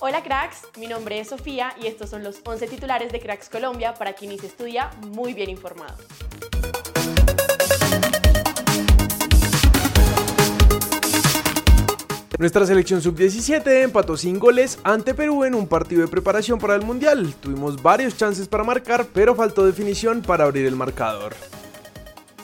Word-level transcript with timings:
Hola 0.00 0.22
cracks, 0.22 0.62
mi 0.78 0.88
nombre 0.88 1.20
es 1.20 1.28
Sofía 1.28 1.72
y 1.80 1.86
estos 1.86 2.10
son 2.10 2.24
los 2.24 2.40
11 2.44 2.66
titulares 2.66 3.12
de 3.12 3.20
Cracks 3.20 3.48
Colombia 3.48 3.94
para 3.94 4.12
quien 4.12 4.36
se 4.38 4.46
estudia 4.46 4.90
muy 5.12 5.34
bien 5.34 5.50
informado. 5.50 5.94
Nuestra 12.38 12.66
selección 12.66 13.00
sub-17 13.00 13.84
empató 13.84 14.16
sin 14.16 14.40
goles 14.40 14.80
ante 14.82 15.14
Perú 15.14 15.44
en 15.44 15.54
un 15.54 15.68
partido 15.68 16.02
de 16.02 16.08
preparación 16.08 16.58
para 16.58 16.74
el 16.74 16.82
Mundial. 16.82 17.32
Tuvimos 17.40 17.80
varios 17.80 18.16
chances 18.16 18.48
para 18.48 18.64
marcar, 18.64 19.06
pero 19.14 19.36
faltó 19.36 19.64
definición 19.64 20.22
para 20.22 20.44
abrir 20.44 20.66
el 20.66 20.74
marcador. 20.74 21.34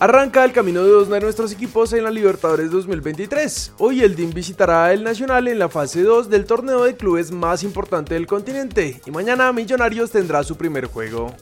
Arranca 0.00 0.44
el 0.44 0.52
camino 0.52 0.84
de 0.84 0.92
dos 0.92 1.08
de 1.08 1.18
nuestros 1.18 1.50
equipos 1.50 1.92
en 1.92 2.04
la 2.04 2.12
Libertadores 2.12 2.70
2023. 2.70 3.72
Hoy 3.78 4.04
el 4.04 4.14
DIM 4.14 4.30
visitará 4.30 4.92
el 4.92 5.02
Nacional 5.02 5.48
en 5.48 5.58
la 5.58 5.68
fase 5.68 6.04
2 6.04 6.30
del 6.30 6.44
torneo 6.44 6.84
de 6.84 6.96
clubes 6.96 7.32
más 7.32 7.64
importante 7.64 8.14
del 8.14 8.28
continente 8.28 9.00
y 9.04 9.10
mañana 9.10 9.52
Millonarios 9.52 10.12
tendrá 10.12 10.44
su 10.44 10.56
primer 10.56 10.86
juego. 10.86 11.34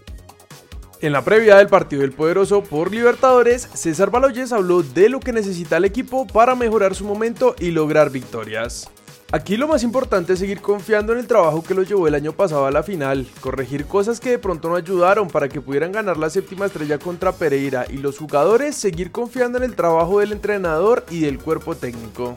En 1.02 1.12
la 1.12 1.22
previa 1.22 1.56
del 1.56 1.66
partido 1.66 2.00
del 2.00 2.12
Poderoso 2.12 2.62
por 2.62 2.90
Libertadores, 2.90 3.68
César 3.74 4.10
Baloyes 4.10 4.54
habló 4.54 4.82
de 4.82 5.10
lo 5.10 5.20
que 5.20 5.34
necesita 5.34 5.76
el 5.76 5.84
equipo 5.84 6.26
para 6.26 6.54
mejorar 6.54 6.94
su 6.94 7.04
momento 7.04 7.54
y 7.58 7.72
lograr 7.72 8.08
victorias. 8.08 8.90
Aquí 9.32 9.56
lo 9.56 9.66
más 9.66 9.82
importante 9.82 10.34
es 10.34 10.38
seguir 10.38 10.60
confiando 10.60 11.12
en 11.12 11.18
el 11.18 11.26
trabajo 11.26 11.64
que 11.64 11.74
los 11.74 11.88
llevó 11.88 12.06
el 12.06 12.14
año 12.14 12.32
pasado 12.32 12.66
a 12.66 12.70
la 12.70 12.84
final, 12.84 13.26
corregir 13.40 13.84
cosas 13.86 14.20
que 14.20 14.30
de 14.30 14.38
pronto 14.38 14.68
no 14.68 14.76
ayudaron 14.76 15.26
para 15.26 15.48
que 15.48 15.60
pudieran 15.60 15.90
ganar 15.90 16.16
la 16.16 16.30
séptima 16.30 16.66
estrella 16.66 16.98
contra 16.98 17.32
Pereira 17.32 17.86
y 17.90 17.96
los 17.96 18.18
jugadores 18.18 18.76
seguir 18.76 19.10
confiando 19.10 19.58
en 19.58 19.64
el 19.64 19.74
trabajo 19.74 20.20
del 20.20 20.30
entrenador 20.30 21.04
y 21.10 21.20
del 21.20 21.40
cuerpo 21.40 21.74
técnico. 21.74 22.34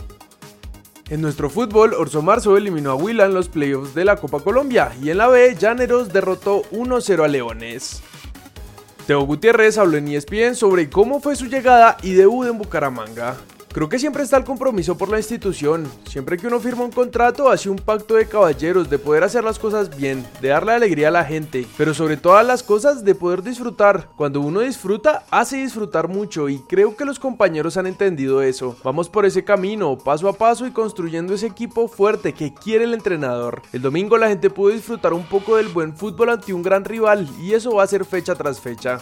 En 1.10 1.22
nuestro 1.22 1.52
fútbol, 1.52 1.94
Orso 1.94 2.24
Marzo 2.24 2.58
eliminó 2.58 2.92
a 2.92 2.96
Huila 2.96 3.26
en 3.26 3.36
los 3.36 3.50
playoffs 3.50 3.94
de 3.94 4.06
la 4.06 4.16
Copa 4.16 4.40
Colombia 4.40 4.92
y 5.00 5.12
en 5.12 5.20
la 5.20 5.28
B, 5.28 5.56
Llaneros 5.60 6.12
derrotó 6.12 6.64
1-0 6.72 7.24
a 7.24 7.28
Leones. 7.28 8.02
Teo 9.06 9.22
Gutiérrez 9.22 9.78
habló 9.78 9.98
en 9.98 10.08
ESPN 10.08 10.56
sobre 10.56 10.90
cómo 10.90 11.20
fue 11.20 11.36
su 11.36 11.46
llegada 11.46 11.98
y 12.02 12.14
debut 12.14 12.48
en 12.48 12.58
Bucaramanga. 12.58 13.38
Creo 13.72 13.88
que 13.88 14.00
siempre 14.00 14.24
está 14.24 14.36
el 14.36 14.44
compromiso 14.44 14.98
por 14.98 15.10
la 15.10 15.18
institución. 15.18 15.88
Siempre 16.08 16.38
que 16.38 16.48
uno 16.48 16.60
firma 16.60 16.84
un 16.84 16.92
contrato, 16.92 17.50
hace 17.50 17.70
un 17.70 17.78
pacto 17.78 18.16
de 18.16 18.28
caballeros, 18.28 18.90
de 18.90 18.98
poder 18.98 19.24
hacer 19.24 19.44
las 19.44 19.60
cosas 19.60 19.96
bien, 19.96 20.26
de 20.42 20.50
darle 20.50 20.72
alegría 20.72 21.10
a 21.10 21.12
la 21.12 21.24
gente, 21.24 21.68
pero 21.78 21.94
sobre 21.94 22.18
todas 22.18 22.46
las 22.46 22.64
cosas 22.64 23.06
de 23.06 23.14
poder 23.14 23.44
disfrutar. 23.44 24.10
Cuando 24.16 24.42
uno 24.42 24.62
disfruta, 24.62 25.24
hace 25.30 25.58
disfrutar 25.58 26.08
mucho 26.08 26.50
y 26.50 26.58
creo 26.68 26.96
que 26.96 27.06
los 27.06 27.20
compañeros 27.20 27.78
han 27.78 27.86
entendido 27.86 28.42
eso. 28.42 28.76
Vamos 28.84 29.08
por 29.08 29.28
ese 29.28 29.44
camino, 29.44 30.00
paso 30.00 30.28
a 30.28 30.34
paso 30.34 30.66
y 30.66 30.72
construyendo 30.72 31.36
ese 31.36 31.46
equipo 31.46 31.88
fuerte 31.88 32.34
que 32.34 32.54
quiere 32.54 32.86
el 32.86 32.96
entrenador. 32.96 33.62
El 33.72 33.84
domingo 33.84 34.18
la 34.18 34.30
gente 34.30 34.50
pudo 34.50 34.74
disfrutar 34.74 35.14
un 35.14 35.26
poco 35.26 35.58
del 35.58 35.68
buen 35.68 35.96
fútbol 35.96 36.30
ante 36.30 36.54
un 36.54 36.64
gran 36.64 36.86
rival 36.86 37.30
y 37.40 37.54
eso 37.54 37.76
va 37.76 37.84
a 37.84 37.88
ser 37.88 38.04
fecha 38.04 38.34
tras 38.34 38.60
fecha. 38.60 39.00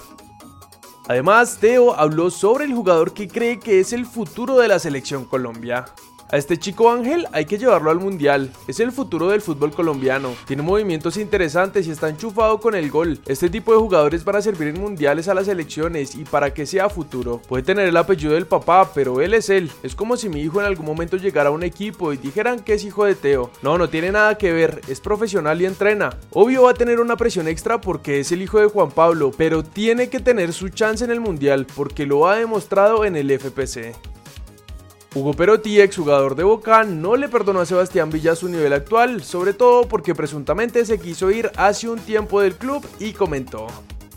Además, 1.08 1.58
Teo 1.61 1.94
habló 1.94 2.30
sobre 2.30 2.66
el 2.66 2.73
jugador 2.73 3.13
que 3.13 3.27
cree 3.27 3.59
que 3.59 3.80
es 3.80 3.94
el 3.94 4.05
futuro 4.05 4.58
de 4.58 4.67
la 4.67 4.77
selección 4.77 5.23
Colombia. 5.23 5.86
A 6.30 6.36
este 6.36 6.58
chico 6.58 6.92
Ángel 6.92 7.25
hay 7.31 7.45
que 7.45 7.58
llevarlo 7.58 7.89
al 7.89 8.00
mundial. 8.00 8.52
Es 8.67 8.81
el 8.81 8.92
futuro 8.92 9.30
del 9.30 9.42
fútbol 9.42 9.72
colombiano. 9.72 10.36
Tiene 10.45 10.61
movimientos 10.61 11.16
interesantes 11.16 11.88
y 11.88 11.92
está 11.92 12.09
enchufado 12.09 12.59
con 12.59 12.75
el 12.75 12.92
gol. 12.92 13.22
Este 13.28 13.50
tipo 13.50 13.72
de 13.72 13.80
jugadores 13.80 14.25
van 14.25 14.36
a 14.36 14.42
servir 14.42 14.67
en 14.67 14.81
mundiales 14.81 15.30
a 15.30 15.34
las 15.34 15.45
selecciones 15.45 16.16
y 16.16 16.25
para 16.25 16.53
que 16.53 16.66
sea 16.66 16.89
futuro. 16.89 17.42
Puede 17.47 17.64
tener 17.64 17.88
el 17.88 17.95
apellido 17.95 18.34
del 18.34 18.45
papá, 18.45 18.92
pero 18.94 19.22
él 19.22 19.34
es 19.36 19.50
él. 19.50 19.72
Es 19.84 19.95
como 19.95 20.17
si 20.17 20.28
mi 20.28 20.42
hijo 20.42 20.59
en 20.59 20.66
algún 20.66 20.86
momento 20.86 21.16
llegara 21.16 21.47
a 21.47 21.53
un 21.53 21.64
equipo 21.64 22.11
y 22.11 22.17
dijeran 22.17 22.59
que 22.59 22.73
es 22.73 22.84
hijo 22.84 23.06
de 23.06 23.16
Teo. 23.16 23.50
No, 23.62 23.78
no 23.78 23.88
tiene 23.88 24.12
nada 24.12 24.38
que 24.38 24.52
ver. 24.52 24.81
Es 24.89 25.00
profesional 25.00 25.62
y 25.62 25.66
entrena. 25.66 26.09
Obvio 26.31 26.64
va 26.64 26.72
a 26.72 26.73
tener 26.73 27.00
una 27.00 27.16
presión 27.16 27.47
extra 27.47 27.80
porque 27.80 28.19
es 28.19 28.34
el 28.34 28.41
hijo 28.41 28.59
de 28.59 28.67
Juan 28.67 28.91
Pablo, 28.91 29.31
pero 29.38 29.64
tiene 29.64 30.09
que 30.09 30.19
tener 30.19 30.52
su 30.52 30.67
chance 30.67 31.06
en 31.06 31.12
el 31.12 31.22
mundial 31.22 31.66
porque 31.73 32.06
lo 32.06 32.28
ha 32.28 32.36
demostrado 32.36 33.06
en 33.06 33.16
el 33.16 33.31
FPC. 33.31 33.96
Hugo 35.17 35.33
Perotti, 35.33 35.81
exjugador 35.81 36.35
de 36.35 36.44
Boca, 36.44 36.83
no 36.83 37.16
le 37.16 37.28
perdonó 37.28 37.59
a 37.59 37.66
Sebastián 37.66 38.11
Villa 38.11 38.35
su 38.35 38.50
nivel 38.50 38.72
actual, 38.72 39.23
sobre 39.23 39.53
todo 39.53 39.88
porque 39.88 40.13
presuntamente 40.13 40.85
se 40.85 41.00
quiso 41.00 41.31
ir 41.31 41.51
hace 41.55 41.89
un 41.89 41.97
tiempo 41.97 42.39
del 42.39 42.53
club 42.53 42.85
y 43.00 43.13
comentó. 43.13 43.66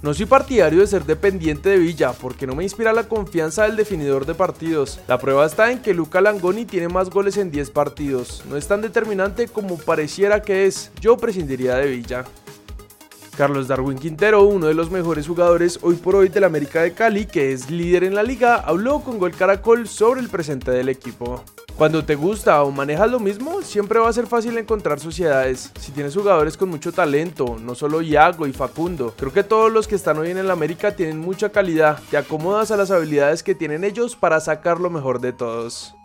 No 0.03 0.13
soy 0.13 0.27
partidario 0.27 0.81
de 0.81 0.87
ser 0.87 1.07
dependiente 1.07 1.71
de 1.71 1.79
Villa 1.79 2.13
porque 2.13 2.47
no 2.47 2.55
me 2.55 2.65
inspira 2.65 2.93
la 2.93 3.09
confianza 3.09 3.63
del 3.63 3.77
definidor 3.77 4.27
de 4.27 4.35
partidos. 4.35 5.01
La 5.09 5.19
prueba 5.19 5.47
está 5.47 5.73
en 5.73 5.81
que 5.81 5.95
Luca 5.95 6.21
Langoni 6.21 6.67
tiene 6.67 6.89
más 6.89 7.09
goles 7.09 7.39
en 7.39 7.51
10 7.51 7.71
partidos. 7.71 8.45
No 8.51 8.59
es 8.59 8.69
tan 8.69 8.83
determinante 8.83 9.49
como 9.49 9.79
pareciera 9.79 10.43
que 10.43 10.67
es. 10.67 10.91
Yo 11.01 11.17
prescindiría 11.17 11.77
de 11.77 11.89
Villa. 11.89 12.27
Carlos 13.41 13.69
Darwin 13.69 13.97
Quintero, 13.97 14.43
uno 14.43 14.67
de 14.67 14.75
los 14.75 14.91
mejores 14.91 15.27
jugadores 15.27 15.79
hoy 15.81 15.95
por 15.95 16.15
hoy 16.15 16.29
del 16.29 16.45
América 16.45 16.83
de 16.83 16.93
Cali, 16.93 17.25
que 17.25 17.55
es 17.55 17.71
líder 17.71 18.05
en 18.05 18.15
la 18.15 18.23
liga, 18.23 18.57
habló 18.57 19.01
con 19.01 19.19
Gol 19.19 19.33
Caracol 19.33 19.89
sobre 19.89 20.21
el 20.21 20.29
presente 20.29 20.71
del 20.73 20.91
equipo. 20.91 21.43
Cuando 21.75 22.05
te 22.05 22.17
gusta 22.17 22.63
o 22.63 22.71
manejas 22.71 23.11
lo 23.11 23.19
mismo, 23.19 23.63
siempre 23.63 23.99
va 23.99 24.11
a 24.11 24.13
ser 24.13 24.27
fácil 24.27 24.59
encontrar 24.59 25.01
sociedades. 25.01 25.73
Si 25.81 25.91
tienes 25.91 26.15
jugadores 26.15 26.59
con 26.59 26.69
mucho 26.69 26.93
talento, 26.93 27.57
no 27.59 27.75
solo 27.75 28.03
Iago 28.03 28.47
y 28.47 28.53
Facundo, 28.53 29.15
creo 29.17 29.33
que 29.33 29.43
todos 29.43 29.73
los 29.73 29.89
que 29.89 29.95
están 29.95 30.19
hoy 30.19 30.33
en 30.33 30.37
el 30.37 30.51
América 30.51 30.95
tienen 30.95 31.19
mucha 31.19 31.49
calidad. 31.49 31.99
Te 32.11 32.19
acomodas 32.19 32.71
a 32.73 32.77
las 32.77 32.91
habilidades 32.91 33.43
que 33.43 33.55
tienen 33.55 33.85
ellos 33.85 34.17
para 34.17 34.39
sacar 34.41 34.79
lo 34.79 34.91
mejor 34.91 35.19
de 35.19 35.33
todos. 35.33 35.97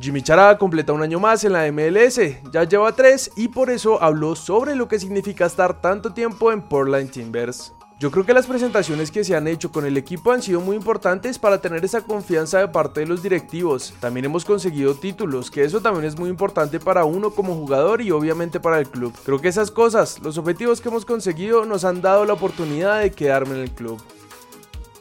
Jimmy 0.00 0.22
Chará 0.22 0.56
completa 0.58 0.92
un 0.92 1.02
año 1.02 1.18
más 1.18 1.42
en 1.42 1.52
la 1.52 1.70
MLS, 1.72 2.20
ya 2.52 2.62
lleva 2.62 2.92
tres 2.92 3.32
y 3.34 3.48
por 3.48 3.68
eso 3.68 4.00
habló 4.00 4.36
sobre 4.36 4.76
lo 4.76 4.86
que 4.86 5.00
significa 5.00 5.46
estar 5.46 5.80
tanto 5.80 6.12
tiempo 6.12 6.52
en 6.52 6.62
Portland 6.62 7.10
Timbers. 7.10 7.72
Yo 7.98 8.12
creo 8.12 8.24
que 8.24 8.32
las 8.32 8.46
presentaciones 8.46 9.10
que 9.10 9.24
se 9.24 9.34
han 9.34 9.48
hecho 9.48 9.72
con 9.72 9.84
el 9.84 9.96
equipo 9.96 10.30
han 10.30 10.40
sido 10.40 10.60
muy 10.60 10.76
importantes 10.76 11.36
para 11.36 11.60
tener 11.60 11.84
esa 11.84 12.02
confianza 12.02 12.60
de 12.60 12.68
parte 12.68 13.00
de 13.00 13.06
los 13.06 13.24
directivos. 13.24 13.92
También 13.98 14.26
hemos 14.26 14.44
conseguido 14.44 14.94
títulos, 14.94 15.50
que 15.50 15.64
eso 15.64 15.80
también 15.80 16.04
es 16.04 16.16
muy 16.16 16.30
importante 16.30 16.78
para 16.78 17.04
uno 17.04 17.32
como 17.32 17.56
jugador 17.56 18.00
y 18.00 18.12
obviamente 18.12 18.60
para 18.60 18.78
el 18.78 18.88
club. 18.88 19.12
Creo 19.24 19.40
que 19.40 19.48
esas 19.48 19.72
cosas, 19.72 20.20
los 20.20 20.38
objetivos 20.38 20.80
que 20.80 20.90
hemos 20.90 21.04
conseguido 21.04 21.66
nos 21.66 21.84
han 21.84 22.00
dado 22.00 22.24
la 22.24 22.34
oportunidad 22.34 23.00
de 23.00 23.10
quedarme 23.10 23.56
en 23.56 23.62
el 23.62 23.72
club. 23.72 24.00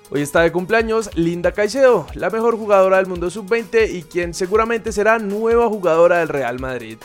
Hoy 0.10 0.22
está 0.22 0.42
de 0.42 0.54
cumpleaños 0.54 1.10
Linda 1.16 1.52
Caicedo, 1.52 2.08
la 2.14 2.30
mejor 2.30 2.58
jugadora 2.58 2.96
del 2.96 3.08
mundo 3.08 3.30
sub-20 3.30 3.94
y 3.94 4.04
quien 4.04 4.34
seguramente 4.34 4.94
será 4.94 5.20
nueva 5.20 5.68
jugadora 5.68 6.20
del 6.20 6.30
Real 6.30 6.60
Madrid. 6.60 6.98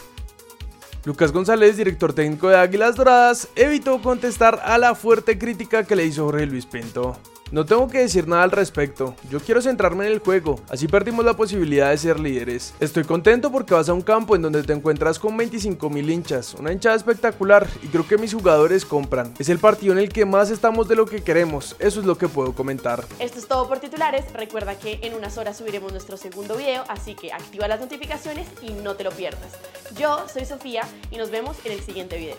Lucas 1.04 1.32
González, 1.32 1.76
director 1.76 2.12
técnico 2.12 2.48
de 2.48 2.58
Águilas 2.58 2.94
Doradas, 2.94 3.48
evitó 3.56 4.00
contestar 4.00 4.60
a 4.64 4.78
la 4.78 4.94
fuerte 4.94 5.36
crítica 5.36 5.82
que 5.82 5.96
le 5.96 6.06
hizo 6.06 6.26
Jorge 6.26 6.46
Luis 6.46 6.64
Pinto. 6.64 7.16
No 7.52 7.66
tengo 7.66 7.86
que 7.86 7.98
decir 7.98 8.26
nada 8.26 8.44
al 8.44 8.50
respecto, 8.50 9.14
yo 9.28 9.38
quiero 9.38 9.60
centrarme 9.60 10.06
en 10.06 10.12
el 10.12 10.20
juego, 10.20 10.58
así 10.70 10.88
perdimos 10.88 11.22
la 11.22 11.36
posibilidad 11.36 11.90
de 11.90 11.98
ser 11.98 12.18
líderes. 12.18 12.72
Estoy 12.80 13.04
contento 13.04 13.52
porque 13.52 13.74
vas 13.74 13.90
a 13.90 13.92
un 13.92 14.00
campo 14.00 14.34
en 14.34 14.40
donde 14.40 14.62
te 14.62 14.72
encuentras 14.72 15.18
con 15.18 15.36
25 15.36 15.90
mil 15.90 16.08
hinchas, 16.08 16.54
una 16.54 16.72
hinchada 16.72 16.96
espectacular 16.96 17.68
y 17.82 17.88
creo 17.88 18.08
que 18.08 18.16
mis 18.16 18.32
jugadores 18.32 18.86
compran. 18.86 19.34
Es 19.38 19.50
el 19.50 19.58
partido 19.58 19.92
en 19.92 19.98
el 19.98 20.08
que 20.08 20.24
más 20.24 20.48
estamos 20.48 20.88
de 20.88 20.96
lo 20.96 21.04
que 21.04 21.22
queremos, 21.22 21.76
eso 21.78 22.00
es 22.00 22.06
lo 22.06 22.16
que 22.16 22.26
puedo 22.26 22.54
comentar. 22.54 23.04
Esto 23.18 23.38
es 23.38 23.46
todo 23.46 23.68
por 23.68 23.80
titulares, 23.80 24.24
recuerda 24.32 24.78
que 24.78 25.00
en 25.02 25.12
unas 25.12 25.36
horas 25.36 25.58
subiremos 25.58 25.92
nuestro 25.92 26.16
segundo 26.16 26.56
video, 26.56 26.84
así 26.88 27.14
que 27.14 27.34
activa 27.34 27.68
las 27.68 27.80
notificaciones 27.80 28.48
y 28.62 28.72
no 28.72 28.94
te 28.94 29.04
lo 29.04 29.10
pierdas. 29.10 29.52
Yo 29.98 30.24
soy 30.32 30.46
Sofía 30.46 30.84
y 31.10 31.18
nos 31.18 31.30
vemos 31.30 31.58
en 31.66 31.72
el 31.72 31.82
siguiente 31.82 32.16
video. 32.16 32.36